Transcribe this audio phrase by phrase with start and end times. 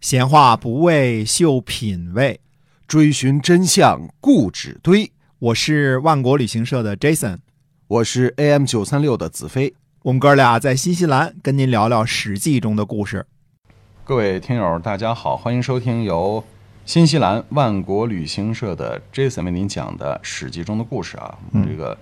[0.00, 2.40] 闲话不为秀品味，
[2.88, 5.12] 追寻真相固执堆。
[5.38, 7.40] 我是万国旅行社的 Jason，
[7.86, 9.74] 我是 AM 九三六的子飞。
[10.04, 13.26] 我们哥俩在新西兰跟您聊聊《史记》中的故事。
[14.02, 16.42] 各位听友，大家好，欢迎收听由
[16.86, 21.38] 新西兰万国旅行社的 Jason 为您讲的《史记》中的故事啊。
[21.52, 21.98] 嗯这个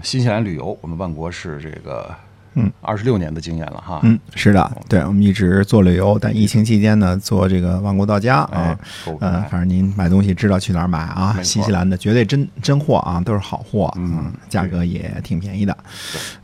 [0.00, 2.14] 新西兰旅游，我们万国是这个
[2.54, 4.00] 嗯二十六年的经验了哈。
[4.02, 15.76] 嗯，是的，对我们一直做旅游，但疫情期间呢，做这个万国到家哎啊。，呃，购物平台反正您买东西知道去哪儿买啊新西兰的绝对真真货啊，都是好货，嗯价格也挺便宜的。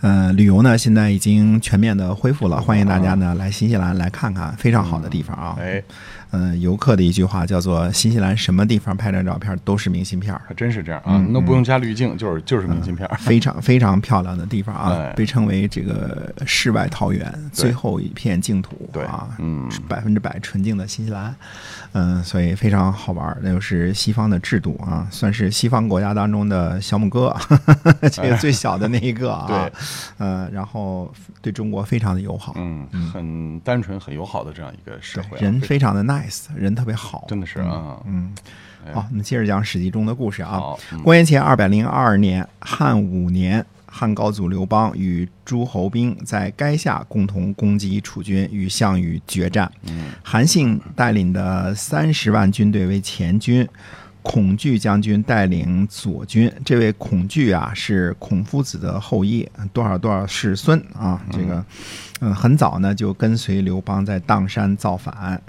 [0.01, 5.57] 呃，旅游呢现在已经全面的恢复了，欢迎大家呢来新西兰来看看，非常好的地方啊。
[5.59, 5.83] 哎，
[6.33, 10.43] 嗯，游客的一句话叫做“新西兰什么地方拍张照片都是明信片儿。
[10.47, 13.17] 还真是这样啊，嗯都不用加滤镜，就是就是明信片”，儿。
[13.19, 19.69] 非常非常漂亮的地方啊哎，被称为这个世外桃源，最后一片净土对啊，嗯。
[19.89, 21.35] 百分之百纯净的新西兰，
[21.93, 23.37] 嗯，所以非常好玩。
[23.41, 27.35] 那就是西方的制度啊，算是西方国家当中的小拇哥，
[28.11, 29.73] 这个最小的那一个啊，对，
[30.19, 36.16] 呃，然后对中国非常的友好，嗯，很单纯、很友好的这样一个社会啊，人非非常的 nice，
[36.57, 37.97] 人特别好，真的是啊。
[38.07, 38.33] 嗯，
[38.87, 40.61] 哎好，我们接着讲《史记》中的故事啊。
[40.93, 49.71] 嗯公元前二百零二年，汉五年，汉高祖刘邦与诸侯兵在垓下共同攻击楚军，与项羽决战。
[49.89, 53.69] 嗯韩信带领的三十万军队为前军。
[54.29, 61.65] 孔据将军带领左军，这位孔据啊是孔夫子的后裔，多少多少世孙啊，这个，
[62.21, 65.41] 嗯，很早呢就跟随刘邦在砀山造反。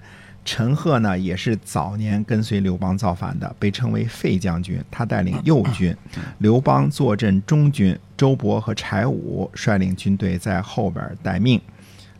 [0.47, 4.81] 陈赫呢也是早年跟随刘邦造反的，被称为废将军。
[4.89, 5.93] 他带领右军，
[6.37, 11.59] 刘邦坐镇中军，周勃和柴武率领军队在后边待命。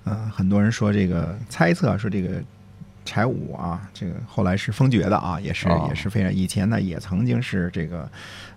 [0.04, 2.44] 呃，很多人说这个猜测说这个
[3.08, 8.10] 柴武啊，这个后来是封爵的啊，也是哦也是非常以前呢也曾经是这个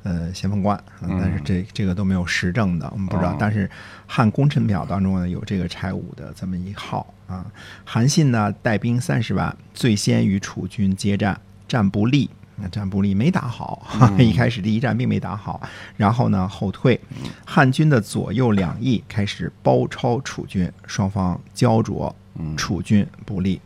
[0.02, 3.36] 呃先锋官，呃但是这这个都没有实证的，我们不知道哦。
[3.39, 3.70] 但是
[4.06, 7.46] 汉功臣表当中呢有这个柴武的这么一号啊。
[7.84, 12.28] 韩信呢带兵三十万，最先与楚军接战，战不利。
[12.62, 13.86] 那战不利没打好，
[14.20, 15.62] 一开始第一战并没打好，
[15.96, 17.00] 然后呢后退，
[17.46, 23.58] 汉军的左右两翼开始包抄楚军，双方焦灼，嗯楚军不利。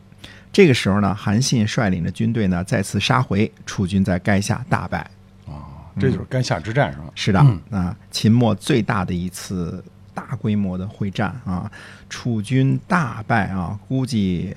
[0.54, 5.00] 这个时候呢，韩信率领着军队呢再次杀回，楚军在垓下大败。
[5.48, 7.04] 啊，这就是垓下之战是吧？
[7.16, 9.84] 是的，那，秦末最大的一次
[10.14, 11.68] 大规模的会战啊，
[12.08, 14.54] 楚军大败啊，估计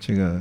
[0.00, 0.40] 这个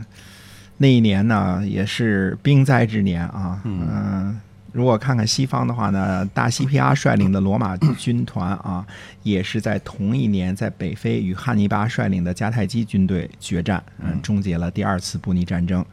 [0.77, 4.39] 那一年呢也是兵灾之年啊，嗯、
[4.71, 8.85] 如果看看西方的话呢，大西皮阿率领的罗马 军团啊，
[9.23, 15.83] 也是在同一年在北非与汉尼拔率领的迦太基军队决战，嗯，终结了第二次布匿战争，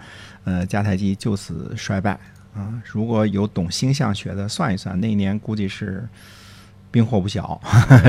[0.44, 2.18] 呃，迦太基就此衰败。
[2.54, 6.08] 啊，如果有懂星象学的算一算，那一年估计是
[6.90, 7.60] 兵祸不小，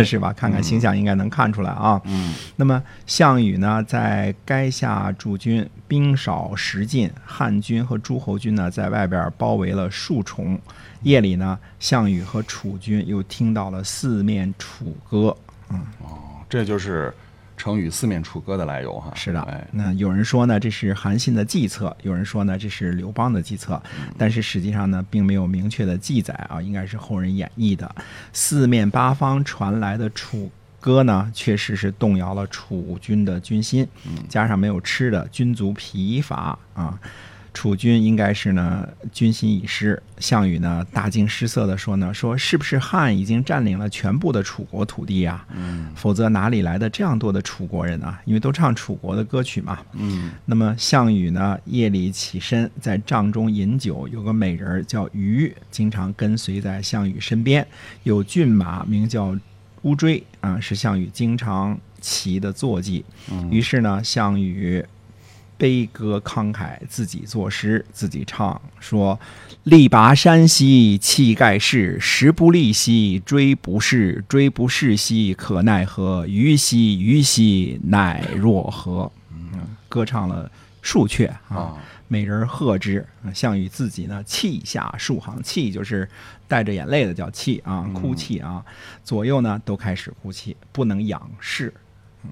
[0.06, 0.32] 是吧？
[0.34, 2.02] 看看形象应该能看出来啊。
[2.06, 10.60] 嗯那么项羽呢，在垓下驻军，兵少食尽，汉军和诸侯军呢，在外边包围了数重。
[11.04, 15.36] 夜里呢，项羽和楚军又听到了四面楚歌。
[15.70, 15.78] 哦，
[16.50, 17.14] 这就是
[17.58, 19.12] 成语“四面楚歌”的来由哈。
[19.16, 23.82] 是的哎，，那有人说呢，这是韩信的计策；有人说呢，这是刘邦的计策。
[24.18, 27.94] 但是实际上呢，并没有明确的记载啊，应该是后人演绎的。
[28.32, 33.86] 四面八方传来的楚歌呢，确实是动摇了楚军的军心，
[34.30, 36.98] 加上没有吃的，军卒疲乏啊。
[37.58, 48.22] 楚军应该是呢军心已失，项羽呢大惊失色的说呢，说是不是汉已经占领了全部的楚国土地呀、嗯否则哪里来的这样多的楚国人啊？
[48.26, 49.80] 因为都唱楚国的歌曲嘛。
[49.94, 57.66] 嗯那么项羽呢，夜里起身在帐中饮酒，有个美人儿叫虞，经常跟随在项羽身边。
[58.04, 59.36] 有骏马名叫
[59.82, 63.04] 乌骓啊，是项羽经常骑的坐骑。
[63.50, 64.86] 于是呢，项羽
[65.58, 69.20] 悲歌慷慨，自己作诗，自己唱，说
[69.64, 76.26] ：“力拔山兮气盖世，时不利兮骓不逝，骓不逝兮可奈何？
[76.28, 80.50] 虞兮虞兮乃若何？”嗯，歌唱了
[80.82, 81.58] 数阙啊。
[81.58, 81.78] 啊，
[82.08, 86.08] 美人贺之，啊项羽自己呢泣下数行，泣就是
[86.48, 88.64] 带着眼泪的叫泣啊，哭泣啊，
[89.04, 91.74] 左右呢都开始哭泣，不能仰视。
[92.24, 92.30] 嗯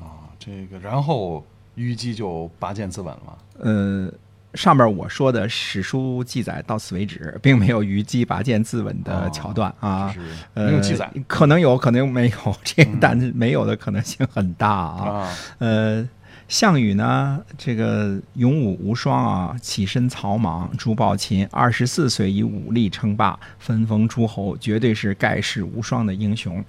[0.00, 1.44] 啊，这个然后
[1.78, 3.38] 虞姬就拔剑自刎了。
[3.60, 4.12] 呃，
[4.54, 10.12] 上面我说的史书记载到此为止，并没有虞姬拔剑自刎的桥段啊。
[10.54, 15.08] 没有记载可能有，可能没有，这个但是没有的可能性很大啊。
[15.08, 16.08] 啊，呃，
[16.48, 26.64] 项羽呢，这个勇武无双啊，起身草莽，朱暴秦，二十四岁以武力称霸，分封诸侯，绝对是盖世无双的英雄。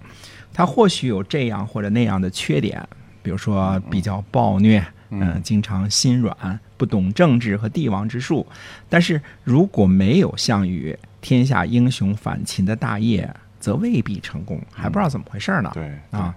[0.54, 2.86] 他或许有这样或者那样的缺点，
[3.22, 8.46] 比如说比较暴虐，嗯，经常心软，不懂政治和帝王之术。
[8.88, 13.34] 但是如果没有项羽，天下英雄反秦的大业。
[13.60, 15.70] 则未必成功，还不知道怎么回事呢。
[15.74, 16.34] 对啊，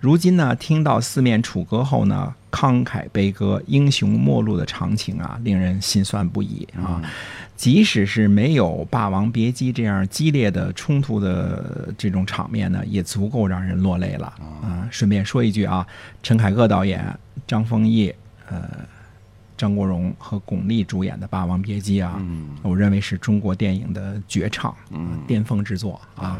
[0.00, 7.02] 如今呢，听到四面楚歌后呢，慷慨悲歌、英雄末路的场景啊，令人心酸不已啊。
[7.56, 14.26] 即使是没有《霸王别姬》这样激烈的冲突的这种场面呢，也足够让人落泪了
[14.62, 14.88] 啊。
[14.90, 15.86] 顺便说一句啊，
[16.22, 17.16] 陈凯歌导演、
[17.46, 18.12] 张丰毅、
[18.48, 18.62] 呃。
[19.62, 22.20] 张国荣和巩俐主演的《霸王别姬》啊，
[22.62, 24.74] 我认为是中国电影的绝唱，
[25.24, 26.36] 巅峰之作啊。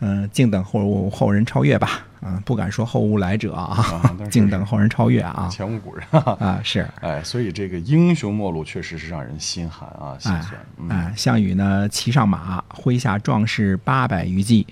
[0.00, 2.04] 嗯，静等后后人超越吧。
[2.20, 4.02] 啊，不敢说后无来者啊，
[4.32, 5.48] 静等后人超越啊。
[5.48, 6.84] 前无古人啊，是。
[7.00, 10.60] 哎，所以这个英雄末路确实是让人心寒啊，心酸。
[10.88, 14.66] 哎，项羽呢，骑上马，麾下壮士八百余骑，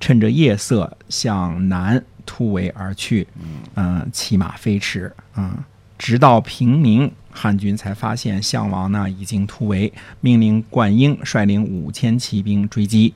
[0.00, 3.28] 趁着夜色向南突围而去。
[3.76, 5.56] 嗯，骑马飞驰，嗯。
[6.02, 13.14] 直到平明，汉军才发现项王呢已经突围，命令灌婴率领五千骑兵追击。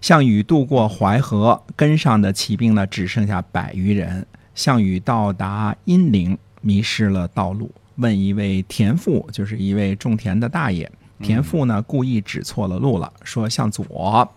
[0.00, 4.26] 项羽渡过淮河，跟上的骑兵呢只剩下百余人。
[4.54, 10.90] 项羽到达阴陵，迷失了道路，问一位田父，就是一位种田的大爷。
[11.20, 14.28] 田父呢故意指错了路了，说向左，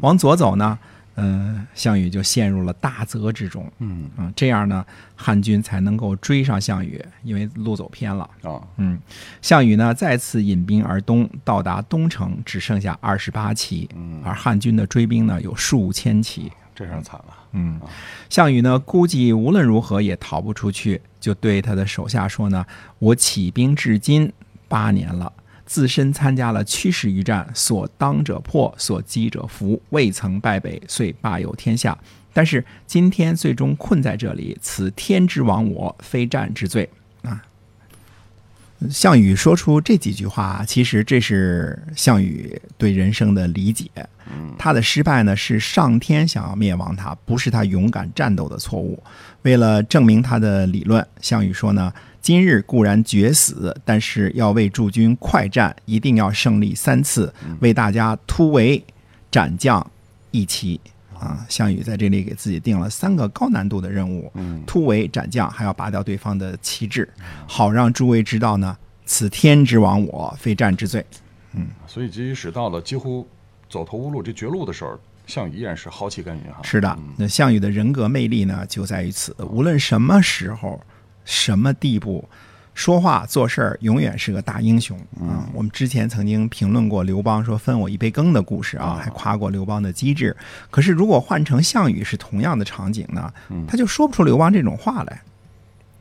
[0.00, 0.78] 往左走呢。
[1.16, 3.70] 嗯，项羽就陷入了大泽之中。
[3.78, 8.62] 嗯啊，这样呢，汉军才能够追上项羽，因为路走偏了啊。
[8.78, 8.98] 嗯，
[9.40, 13.88] 项羽呢再次引兵而东，到达东城，只剩下二十八骑，
[14.24, 17.36] 而汉军的追兵呢有数千骑，这下惨了。
[17.52, 17.78] 嗯，
[18.30, 22.64] 项羽呢估计无论如何也逃不出去，就对他的手下说呢
[22.98, 24.32] ：“我起兵至今
[24.68, 25.30] 八年了。”
[25.72, 31.96] 自身参加了七十余战，所当者破，所击者服，未曾败北，遂霸有天下。
[32.34, 36.90] 但是今天最终困在这里，此天之亡我，非战之罪
[37.22, 37.42] 啊！
[38.90, 43.88] 项羽说出这几句话，其实这是项羽对人生的理解。
[44.58, 49.02] 他的失败呢，是上天想要灭亡他，不是他勇敢战斗的错误。
[49.40, 51.90] 为了证明他的理论，项羽说呢。
[52.22, 58.82] 今日固然决死，但是要为驻军快战，一定要胜利三次，为大家突围
[59.28, 59.84] 斩将
[60.30, 60.80] 一旗
[61.18, 61.44] 啊！
[61.48, 64.32] 项羽在这里给自己定了三个高难度的任务：
[64.64, 67.08] 突围斩将，还要拔掉对方的旗帜，
[67.48, 71.04] 好让诸位知道呢，此天之亡我，非战之罪。
[71.54, 73.26] 嗯，所以即使到了几乎
[73.68, 74.96] 走投无路、这绝路的时候，
[75.26, 76.60] 项羽依然是豪气干云哈。
[76.62, 80.80] 是的，那项羽的人格魅力呢，就在于此，无论什么时候。
[81.24, 82.28] 什么地步，
[82.74, 85.46] 说话做事儿永远是个大英雄啊！
[85.52, 90.34] 我们之前曾经评论过刘邦说分我一杯羹的故事啊，还夸过刘邦的机智。
[90.70, 93.32] 可是如果换成项羽是同样的场景呢，
[93.68, 95.22] 他就说不出刘邦这种话来。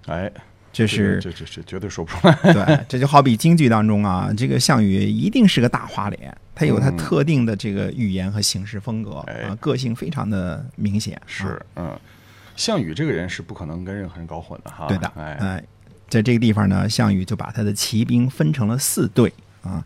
[0.08, 0.32] 哎，
[0.72, 2.54] 这是这这这绝对说不出来。
[2.54, 11.22] 对，这就好比京剧当中啊，这个项羽一定是个大花脸，他有他特定的这个语言和行事风格啊，个性非常的明显。
[11.28, 12.00] 是，嗯。
[12.62, 14.86] 项羽这个人是不可能跟任何人搞混的哈。
[14.88, 15.64] 对的，哎，
[16.08, 19.84] 在这个地方呢，项羽就把他的骑兵分成了四队啊，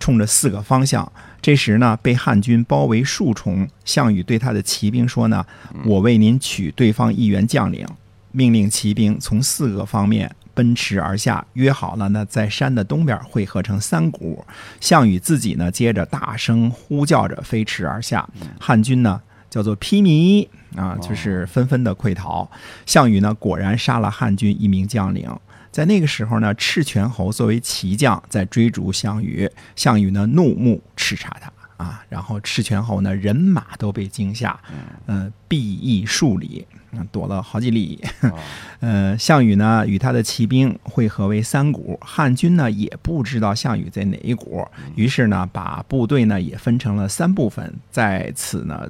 [0.00, 1.10] 冲着四个方向。
[1.40, 5.46] 这时呢，被汉军包围数重，项羽对他的骑兵说呢
[5.86, 7.86] ：“我为您取对方一员将领。”
[8.32, 14.44] 命令骑兵从四个方面奔驰而下，约好了呢，在山的东边汇合成三股。
[14.80, 18.28] 项羽自己呢，接着大声呼叫着飞驰而下，
[18.58, 19.22] 汉军呢。
[19.56, 20.46] 叫做披靡
[20.76, 22.46] 啊，就是纷纷的溃逃。
[22.84, 25.34] 项羽呢，果然杀了汉军一名将领。
[25.72, 31.50] 在那个时候呢，赤泉侯作为骑将在追逐项羽，项羽呢怒目叱咤他
[31.82, 34.58] 啊，然后赤泉侯呢人马都被惊吓，
[35.06, 36.66] 嗯，避逸数里，
[37.10, 38.04] 躲了好几里。
[38.80, 48.86] 呃，项羽呢与他的骑兵汇合为三股，汉军呢也不知道项羽在哪一股，于是呢把部队呢也分成了三部分，在此呢。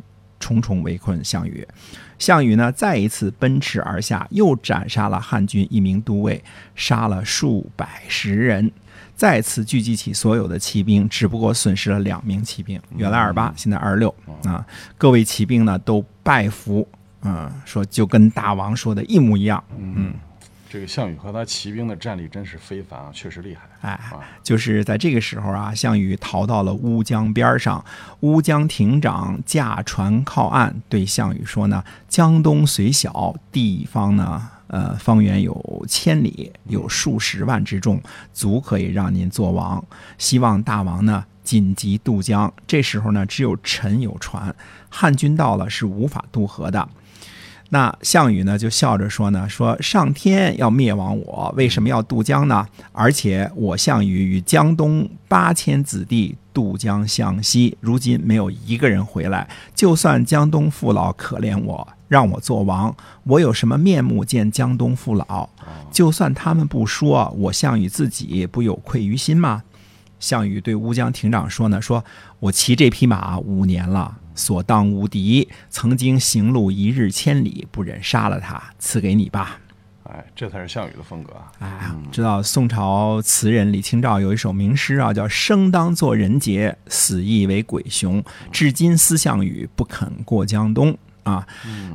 [0.47, 1.67] 重重围困项羽，
[2.21, 6.41] 项羽呢再一次奔驰而下，又斩杀了汉军一名都尉，
[6.77, 8.71] 杀了数百十人，
[9.17, 14.65] 再次聚集起所有的骑兵，只不过损失了两名骑兵，原来二八，现在二十六啊！
[14.97, 16.87] 各位骑兵呢都拜服，
[17.23, 20.15] 嗯，说就跟大王说的一模一样，嗯。
[20.69, 23.63] 这个项羽和他骑兵的战力真是非凡啊，确实厉害。
[23.81, 23.99] 哎，
[24.43, 27.85] 就是在这个时候啊，项羽逃到了乌江边上，
[28.21, 38.01] 乌江亭长驾船靠岸，对项羽说呢：“江东虽小，地方呢呃，方圆有千里，有数十万之众，
[38.33, 39.83] 足可以让您做王。
[40.19, 42.53] 希望大王呢紧急渡江。
[42.67, 44.55] 这时候呢，只有臣有船，
[44.89, 46.89] 汉军到了是无法渡河的。
[47.71, 52.65] 那项羽呢，就笑着说呢：“说上天要灭亡我，为什么要渡江呢？
[52.93, 59.49] 而且我项羽与江东八千子弟渡江向西，如今没有一个人回来。
[59.75, 62.95] 就算江东父老可怜我，让我做王，
[63.25, 65.49] 我有什么面目见江东父老？
[65.91, 69.65] 就算他们不说，我项羽自己不有愧于心吗？”
[70.21, 72.05] 项羽对乌江亭长说呢：“说
[72.39, 79.59] 我骑这匹马五年了。”所当无敌，曾经行路一日千里，不忍杀了他，赐给你吧。
[80.05, 81.53] 哎，这才是项羽的风格啊！
[81.59, 88.23] 哎，知道宋朝词人李清照有一首名诗啊，叫“生当作人杰，死亦为鬼雄。
[88.53, 91.45] 至今思项羽，不肯过江东。”啊，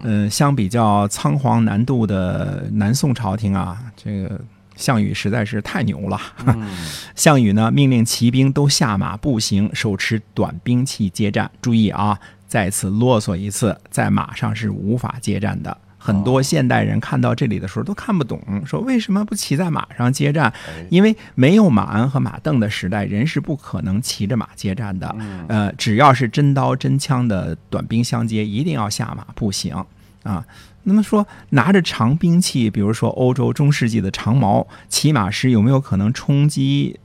[0.04, 4.42] 嗯，相比较仓皇南渡的南宋朝廷啊，这个。
[4.82, 6.20] 项羽实在是太牛了。
[7.16, 11.50] 项羽呢，命令骑兵都下马步行，手持短兵器接战。
[11.62, 15.78] 注意啊，再次啰嗦一次，在马上是无法接战的。
[16.04, 20.52] 很多现代人看到这里的时候都看不懂，说为什么不骑在马上接战？
[20.90, 25.16] 因为没有马鞍和马镫的时代，人是不可能骑着马接战的。
[25.48, 29.86] 呃，只要是真刀真枪的短兵相接，一定要下马步行
[30.24, 30.46] 啊。
[30.84, 37.00] 那么说，拿着长兵器，比如说欧洲中世纪的长矛，骑马时有没有可能冲击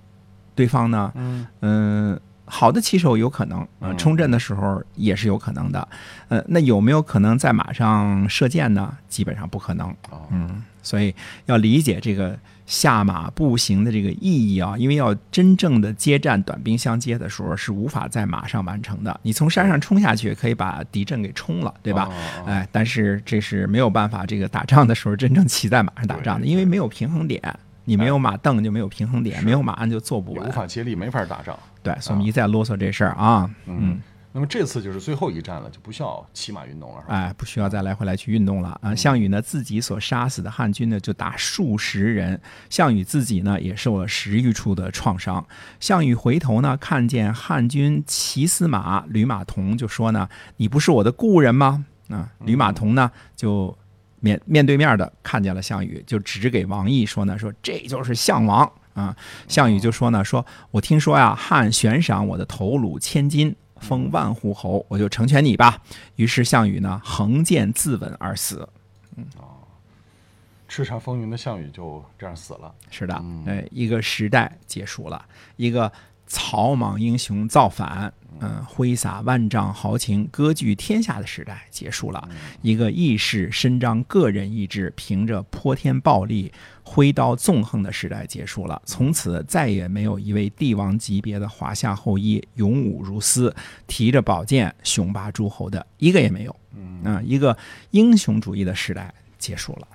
[0.55, 1.13] 对方呢？
[1.61, 5.87] 嗯，好的骑手有可能，呃，冲阵的时候也是有可能的。
[6.29, 8.97] 呃，那有没有可能在马上射箭呢？
[9.09, 9.95] 基本上不可能。
[10.31, 12.39] 嗯，所以要理解这个。
[12.67, 19.21] 下马步行的这个意义啊，因为要真正的接战、短兵相接的时候，是无法在马上完成的。
[19.23, 22.11] 你从山上冲下去，可以把敌阵给冲了，对吧？
[22.45, 27.41] 哎，但是这是没有办法，这个打仗的时候真正骑在马上打仗的，因为没有平衡点，
[27.85, 31.57] 你没有马凳就没有平衡点，没有马鞍就坐不稳，无法接力，没法打仗。
[31.85, 34.01] 对，所以我们一再啰嗦这事儿啊，嗯。
[34.37, 38.95] 那么这次就是最后一战了，就不需要骑马运动了，哎，不需要再来回来去运动了啊！
[38.95, 42.39] 项羽呢，自己所杀死的汉军呢，就达数十人。
[42.69, 45.43] 项羽自己呢，也受了十余处的创伤。
[45.81, 50.29] 项羽回头呢，看见汉军骑司马吕马童，就说呢
[50.59, 53.75] ：“你不是我的故人吗？”啊，吕马童呢，就
[54.21, 59.17] 面面对面的看见了项羽，就指给王毅说呢：“说这就是项王啊！”
[59.49, 65.83] 项羽就说呢：“说我听说呀，汉悬赏我的头颅千金。”封万户侯，我就成全你吧。
[66.17, 68.69] 于是项羽呢，横剑自刎而死。
[69.17, 69.57] 嗯哦，
[70.69, 72.75] 叱咤风云的项羽就这样死了。
[72.91, 75.25] 是的，哎，一个时代结束了，
[75.57, 75.91] 一个
[76.27, 78.13] 草莽英雄造反。
[78.39, 82.29] 嗯，挥洒万丈豪情，割据天下的时代结束了。
[82.61, 86.53] 一个意士伸张个人意志，凭着泼天暴力
[86.83, 88.83] 挥刀纵横的时代结束了。
[88.85, 93.57] 从此再也没有一位帝王级别的华夏后裔勇武如斯，
[93.87, 96.55] 提着宝剑雄霸诸侯的一个也没有。
[96.75, 97.57] 嗯，一个
[97.93, 99.89] 英雄主义的时代结束了。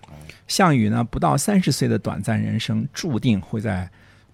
[0.48, 3.88] 项羽呢，不到三十岁的短暂人生，注定会在。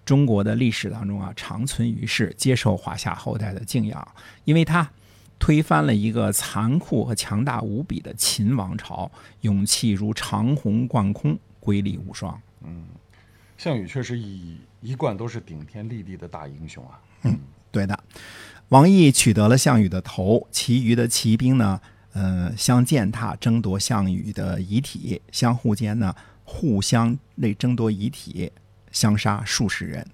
[0.08, 4.08] 中国的历史当中啊，长存于世，接受华夏后代的敬仰，
[4.44, 4.90] 因为他
[5.38, 9.12] 推翻了一个残酷和强大无比的秦王朝，
[9.42, 12.40] 勇气如长虹贯空，瑰丽无双。
[12.64, 12.86] 嗯，
[13.58, 16.98] 项羽确实一一贯都是顶天立地的大英雄啊。
[17.24, 17.38] 嗯，
[17.70, 18.02] 对的。
[18.70, 21.78] 王毅取得了项羽的头，其余的骑兵呢，
[22.14, 28.50] 呃，相践踏，争夺项羽的遗体，相互间呢，互相那争夺遗体。
[28.92, 30.06] 相杀数十人，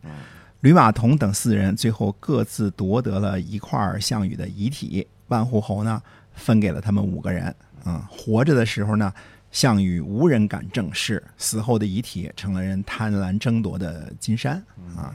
[0.60, 5.06] 吕马童等四人最后各自夺得了一块项羽的遗体。
[5.28, 6.02] 万户侯呢，
[6.34, 7.54] 分给了他们五个人。
[7.86, 9.12] 嗯，活着的时候呢，
[9.50, 14.62] 项羽无人敢正视；死后的遗体成了人贪婪争夺的金山。
[14.96, 15.14] 啊，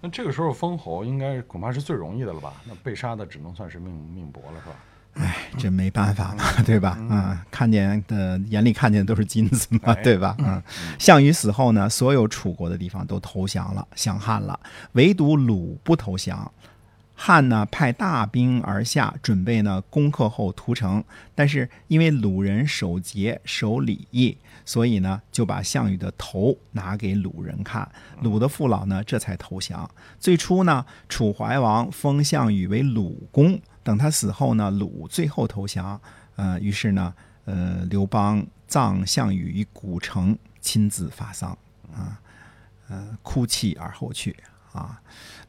[0.00, 2.54] 那这个时候封侯应该恐怕是最容易的了吧？
[2.66, 4.76] 那被杀的只能算是命命薄了，是吧？
[5.20, 6.90] 哎，这没办法嘛，对吧？
[7.10, 10.36] 啊，看见的眼里看见的都是金子嘛，对吧？
[10.38, 10.62] 嗯，
[10.98, 14.58] 项羽死后呢，所有楚国的地方都投降了，降汉了，
[14.92, 16.50] 唯独鲁不投降。
[17.20, 21.02] 汉呢派大兵而下，准备呢攻克后屠城，
[21.34, 27.90] 但是因为鲁人守节守礼义，所以呢就把项羽的头拿给鲁人看，
[28.22, 29.90] 鲁的父老呢这才投降。
[30.20, 33.60] 最初呢，楚怀王封项羽为鲁公。
[33.88, 35.98] 等他死后呢，鲁最后投降，
[36.36, 37.14] 呃，于是呢，
[37.46, 41.56] 呃，刘邦葬项羽于古城，亲自发丧，
[41.94, 42.20] 啊，
[42.90, 44.36] 呃，哭泣而后去，
[44.72, 45.00] 啊。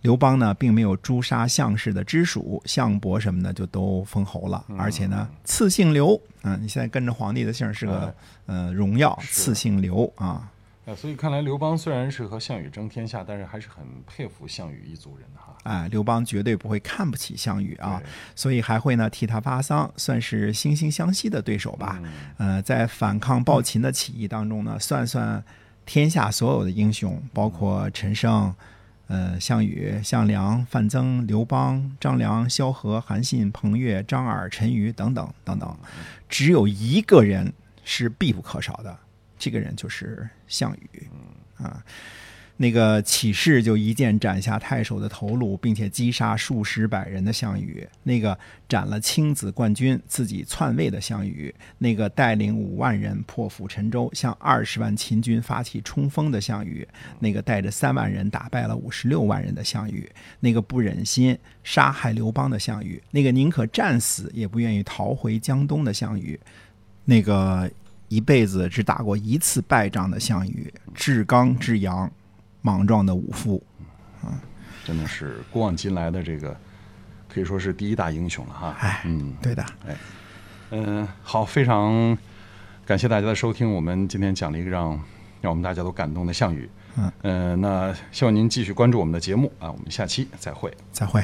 [0.04, 6.18] 刘邦呢，并没有诛杀项氏的支属，项伯什么的就都封侯了，而且呢，赐姓刘。
[6.44, 8.16] 嗯，你现在跟着皇帝的姓是个
[8.46, 10.50] 呃荣耀，赐姓刘啊。
[10.90, 15.56] 啊，所以看来刘邦虽然是和项羽争天下，但是还是很佩服项羽一族人的哈。
[15.64, 18.02] 哎，刘邦绝对不会看不起项羽啊，
[18.36, 22.02] 所以还会呢替他发丧，算是惺惺相惜的对手吧。
[22.38, 25.44] 呃，在反抗暴秦的起义当中呢，算算
[25.86, 28.54] 天下所有的英雄，包括陈胜、
[29.08, 35.78] 呃项羽、项梁、范增、刘邦、张良、萧何、韩信、彭越、张耳、陈馀等等等等，
[36.28, 37.54] 只有一个人
[37.84, 38.98] 是必不可少的。
[39.40, 41.08] 这个人就是项羽，
[41.56, 41.82] 啊，
[42.58, 56.86] 那个起事就一剑斩下太守的头颅，并且击杀数十百人的项羽，那个斩了青子冠军自己篡位的项羽，那个带领五万人破釜沉舟向二十万秦军发起冲锋的项羽，
[57.20, 66.38] 那个带着三万人打败了五十六万人的项羽，那个不忍心杀害刘邦的项羽，那个宁可战死也不愿意逃回江东的项羽，
[67.06, 67.72] 那个。
[68.10, 72.12] 一辈子只打过一次败仗的项羽，至刚至阳，
[72.62, 73.64] 莽撞的武夫，
[74.22, 74.34] 啊，
[74.84, 76.56] 真的是古往今来的这个
[77.28, 78.76] 可以说是第一大英雄了哈。
[78.80, 79.96] 哎，嗯，对的，哎，
[80.72, 82.18] 嗯，好，非常
[82.86, 84.90] 感谢大家的收听，我们今天讲了一个让
[85.40, 86.70] 让我们大家都感动的项羽，
[87.22, 91.24] 嗯，那希望您继续关注我们的节目啊，我们下期再会，再会。